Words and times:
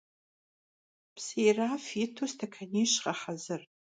Psı 1.15 1.35
yiraf 1.43 1.85
yitu 1.97 2.25
stekaniş 2.31 2.93
ğehezır. 3.03 3.61